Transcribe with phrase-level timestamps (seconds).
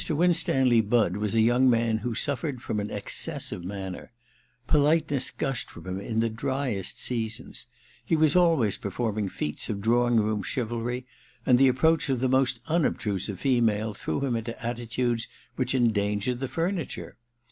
[0.09, 4.11] Winstanley Budd was a young man who suflered from an excess of manner.
[4.65, 7.67] Polite ness gushed from him in the driest seasons.
[8.03, 11.05] He was always performing feats of drawing room chivalry,
[11.45, 15.29] and the approach of the most imobtilisive female threw him into attitudes 1 86 THE
[15.29, 15.75] MISSION OF JANE v; which
[16.27, 17.17] endangered the furniture.